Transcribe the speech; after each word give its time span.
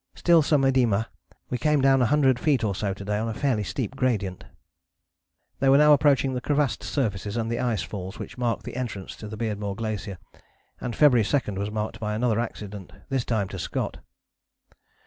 Still 0.15 0.41
some 0.41 0.63
oedema. 0.63 1.05
We 1.51 1.59
came 1.59 1.79
down 1.79 2.01
a 2.01 2.07
hundred 2.07 2.39
feet 2.39 2.63
or 2.63 2.73
so 2.73 2.91
to 2.91 3.05
day 3.05 3.19
on 3.19 3.27
a 3.29 3.35
fairly 3.35 3.63
steep 3.63 3.95
gradient." 3.95 4.45
They 5.59 5.69
were 5.69 5.77
now 5.77 5.93
approaching 5.93 6.33
the 6.33 6.41
crevassed 6.41 6.81
surfaces 6.81 7.37
and 7.37 7.51
the 7.51 7.59
ice 7.59 7.83
falls 7.83 8.17
which 8.17 8.35
mark 8.35 8.63
the 8.63 8.77
entrance 8.77 9.15
to 9.17 9.27
the 9.27 9.37
Beardmore 9.37 9.75
Glacier, 9.75 10.17
and 10.79 10.95
February 10.95 11.23
2 11.23 11.53
was 11.53 11.69
marked 11.69 11.99
by 11.99 12.15
another 12.15 12.39
accident, 12.39 12.91
this 13.09 13.23
time 13.23 13.47
to 13.49 13.59
Scott. 13.59 13.99